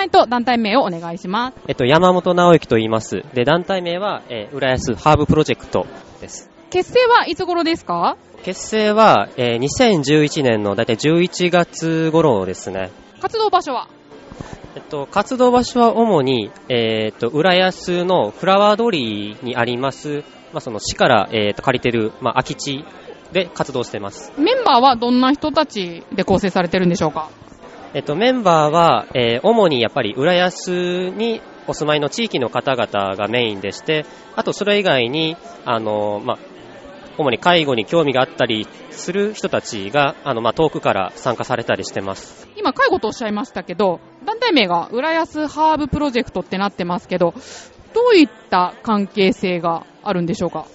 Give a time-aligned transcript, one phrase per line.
[0.00, 1.56] 名前と団体名をお願いします。
[1.68, 3.22] えっと、山本直之と言います。
[3.34, 5.86] で、団体名は、えー、浦安ハーブプロジェクト
[6.22, 6.48] です。
[6.70, 8.16] 結成はいつ頃ですか？
[8.42, 12.90] 結成は、えー、2011年のだいたい11月頃ですね。
[13.20, 13.88] 活動場所は？
[14.74, 20.22] えっと、活動場所は主に、えーっと、浦安のフラワー通りにあります、
[20.54, 22.84] まあ、その市から、えーっと、借りてる、まあ、空き地
[23.32, 24.32] で活動してます。
[24.38, 27.28] メンバーはどんな人たちで構成されてるんでしょうか？
[27.92, 34.04] えっと、メンバーは、えー主にやっぱり浦安にお住まいの地域の方々がメインでして、
[34.36, 36.38] あとそれ以外に、あの、まあ、
[37.18, 42.48] 主に介護に興味があったりする人たちが、あの、まあ、遠くから参加されたりしてます。
[42.56, 47.34] 今、介護とおっしゃいましたけど、団体名が浦安ハーブプロジェクトってなってますけど、
[47.92, 50.66] どういった関係性があるんでしょうか？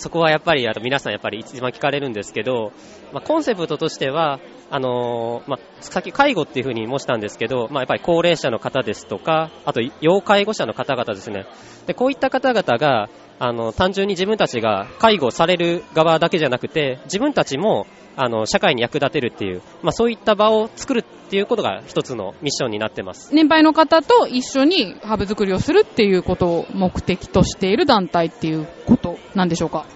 [0.00, 2.72] そこはやっぱり、あと皆さんやっぱり一番聞かれるんですけど、
[3.12, 11.44] まあ、コンセプトとしては、あのーまあ、さっき介護っていうふうに申したんですけど、まあ、やっぱり高齢者の方ですとか、あと要介護者の方々ですね。
[11.86, 13.10] で、こういった方々が、
[13.42, 23.34] あの、単純に自分たちが介護される側だけじゃなくて、自分たちも、あの、社会に役立てるっていう、まあ、そういった場を作るっていうことが一つのミッションになってます。
[23.34, 29.86] 年配の方と一緒にハーブ作りをするっていうことを目的としている団体っていうことなんでしょうか？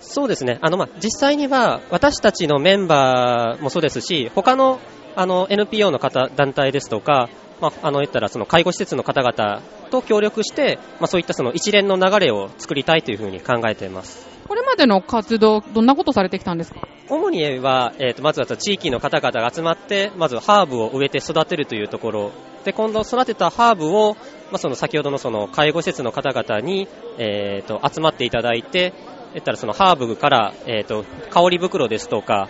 [0.00, 0.58] そうですね。
[0.60, 4.78] あの、まあ、実際には、私たちのメンバーもそうですし、他の、
[5.16, 7.28] あの、NPO の方、団体ですとか、
[7.62, 14.28] まあ、あの、言ったら、その、介護施設の方々と協力して、まあ、そういったその一連の流れを作りたいというふうに考えています。
[14.48, 16.80] これまでの活動、どんなことされてきたんですか？
[17.08, 22.32] 主には、えー、とまずは地域の方々が集まって、まずハーブを植えて育てるというところ、
[22.64, 24.18] で今度育てたハーブを、ま
[24.54, 26.88] あ、その先ほどのその介護施設の方々に、
[27.18, 28.92] えー、と集まっていただいて、
[29.34, 32.48] 言ったらそのハーブから、えー、と香り袋ですとか、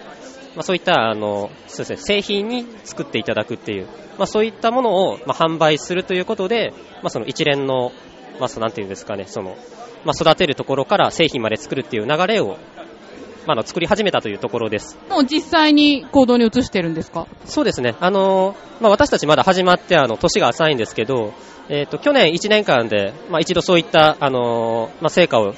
[0.54, 3.86] まあ、そういったあのそうです、ね、製品に作っていただくっていう、
[4.18, 7.92] まあ、そういったものを、まあ、販売するということで、まあ、その一連の、
[8.38, 9.56] まあ、そのなんていうんですかね、その
[10.04, 12.54] まあ、育てるところから製品まで作るっていう流れを、ま
[13.48, 14.98] あ、あの作り始めたというところです。
[15.08, 17.26] もう実際に行動に移してるんですか？
[17.44, 17.94] そうですね。
[18.00, 21.32] あのまあ、私たちまだ始まって、あの、年が浅いんですけど、
[21.69, 25.54] えっ、と、去年1年間で、まあ、一度そういった、あのまあ、成果を、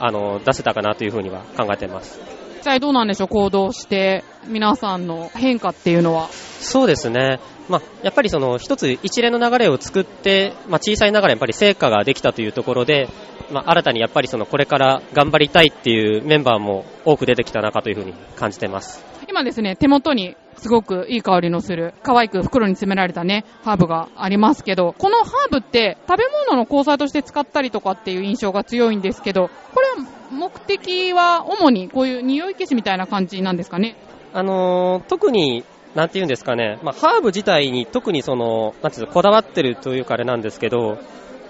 [0.00, 2.43] あの出せたかなというふうには考えています。
[2.64, 6.28] 実際どうなんでしょう行動して、皆さんの変化っていうのは。
[6.28, 7.38] そうですね。
[7.68, 13.10] まあ、やっぱりその一つ一連の流れを作って、まあ、小さいながらやっぱり成果ができたというところで、
[13.52, 19.04] まあ、新たにやっぱりそのこれから頑張りたいっていうメンバーも多く出てきたなかというふうに感じてます。
[19.28, 29.83] 今ですね、手元にすごくいい香りのする、可愛く袋に詰められたね、ハーブがありますけど、このハーブって食べ物の交際として使ったりとかっていう印象が強いんですけど、これは
[30.30, 33.96] 目的は主にこういう匂い消しみたいな感じなんですかね？
[34.32, 35.64] あのー特に、
[35.94, 40.98] なんて言うんですかね、まあ、ハーブ自体に特にその、なんていう、こだわってるというかあれなんですけど、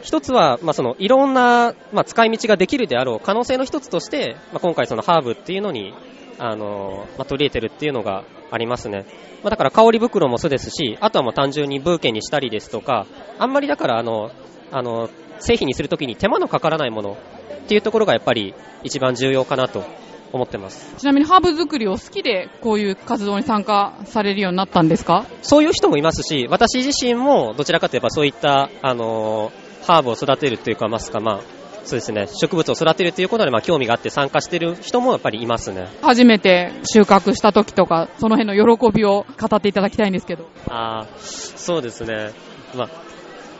[0.03, 5.95] 一つは、まあ、その、いろんな、まあ、使い道ができるであろう可能性の一つとして、まあ、今回そのハーブっていうのに、
[6.39, 9.07] あのまあ、取り入れてるっていうのがありますね。
[9.43, 13.07] まあ、だから香り袋もそうですし、あとはもう単純にブーケにしたりですとか、
[13.39, 14.31] あんまりだからあの、
[14.71, 15.09] あの、
[15.39, 17.17] 製品にするときに手間のかからないもの
[17.65, 19.85] っていうところがやっぱり一番重要かなと
[20.33, 20.95] 思ってます。
[20.99, 25.27] ちなみにハーブ作りを好きでこういう活動に参加されるようになったんですか？
[25.43, 31.41] そういう人もいますし、私自身もどちらかといえばそういった、あのーハーブを育てるというか、ますか、まあ、
[31.85, 35.89] そうですね、植物を育てるということで、まあ、興味があって参加している人もやっぱりいますね。
[36.01, 40.49] 初めて収穫した時とか、その辺の喜びを語っていただきたいんですけど。
[40.71, 42.31] ああ、そうですね。
[42.75, 42.89] まあ、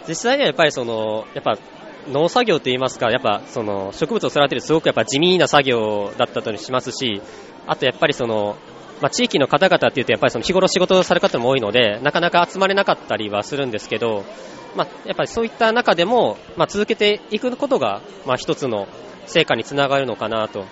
[0.09, 1.59] 実際にはやっぱりその、やっぱ、
[2.09, 7.23] 農作業といいますか、やっぱその植物を育てるすごくやっぱ地味な作業だったとしますし、
[7.67, 8.57] あとやっぱりその、
[9.01, 14.25] まあ、地域の方々っていうとやっぱりその日頃仕事をされる方も多いので、なかなか集まれなかったりはするんですけど、
[14.77, 18.89] まあ、やっぱりそういった中でも、まあ、続けていくことが、まあ、一つの
[19.27, 20.65] 成果につながるのかなと。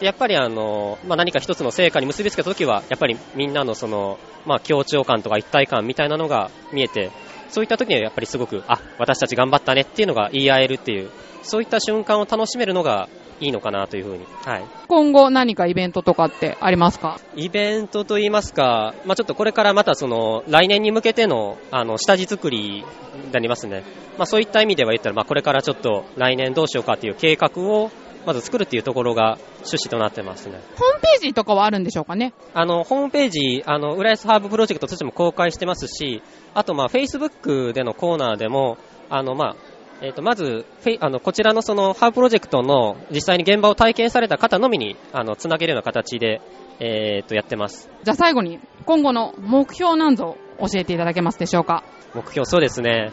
[0.00, 7.10] でやっぱりあの、まあ、何か一つの成果に結びつけたときは、やっぱりみんなのその、まあ、協調感とか一体感みたいなのが見えて、
[7.50, 11.10] そういった時にはやっぱりすごく、あ、私たち頑張ったねっていうのが言い合えるっていう、
[11.42, 13.08] そういった瞬間を楽しめるのが
[13.40, 14.26] いいのかなというふうに。
[14.44, 14.64] はい。
[14.88, 17.20] 今後何かイベントとかってありますか？
[17.36, 23.84] イベントといいますか、まあ、ちょっとこれからまたその、来年に向けての、あの、下地作りになりますね。
[24.18, 27.90] まあ、そういった意味では言ったら、まあ、これからちょっと来年どうしようかっていう計画を、
[28.28, 30.60] まず作るっていうところが趣旨となってますね。
[30.76, 32.34] ホームページとかはあるんでしょうかね？
[32.52, 36.22] あの、ホームページ、あの、浦安ハーブプロジェクトとしても公開してますし、
[36.52, 38.76] あと、まあ、Facebook でのコーナーでも、
[39.08, 39.56] あの、まあ、
[40.02, 46.42] えっ、と、まず、フェイあの、こちらのその、ハーブプロジェクトの実際に現場を体験された方のみに、あの、つなげるような形で、
[46.80, 47.88] えっ、と、やってます。
[48.04, 51.82] じゃあ最後に、今後の目標なんぞ教えていただけますでしょうか？
[52.14, 53.10] 目標、そうですね。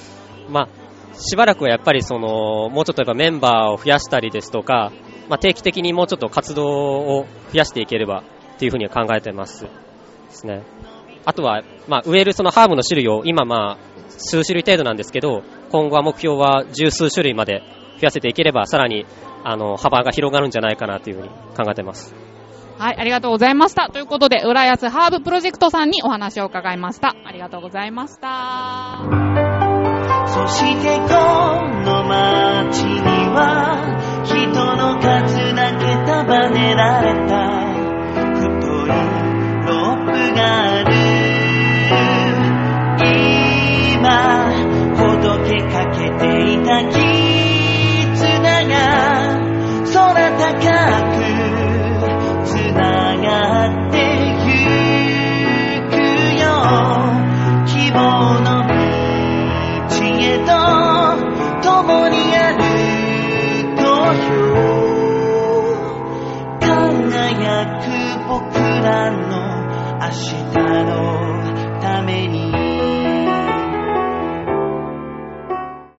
[0.50, 0.68] まあ、
[1.18, 4.92] しばらくはやっぱりその、もうちょっとやっぱメンバーを増やしたりですとか、
[5.30, 8.24] まあ、定期的にもうちょっと活動を増やしていければ
[8.56, 9.64] っていうふうには考えてます。
[9.64, 9.70] で
[10.30, 10.64] すね。
[11.26, 17.62] あとは、まあ、植えるそのハーブの種類を今まあ、数種類程度なんですけど、今後は目標は十数種類まで
[17.98, 19.06] 増やせていければ、さらに、
[19.44, 22.16] あの、幅が広がるんじゃないかなというふうに考えてます。
[22.78, 23.90] はい、ありがとうございました。
[23.90, 27.16] ということで、浦安ハーブプロジェクトさんにお話を伺いました。
[27.26, 29.00] ありがとうございました。
[30.28, 31.08] そしてこ
[31.84, 34.15] の街には、
[34.56, 37.65] 人の数だけ束ねられた、